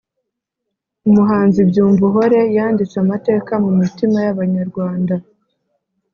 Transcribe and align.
umuhanzi 1.07 1.59
byumvuhore 1.69 2.39
yanditse 2.55 2.95
amateka 3.03 3.51
mu 3.63 3.71
mitima 3.79 4.17
y’abanyarwanda 4.25 5.15